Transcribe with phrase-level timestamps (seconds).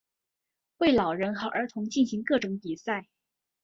[0.79, 3.07] 为老人和儿童进行各种比赛。